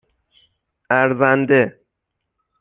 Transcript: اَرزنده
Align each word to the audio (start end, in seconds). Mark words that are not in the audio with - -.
اَرزنده 0.99 1.79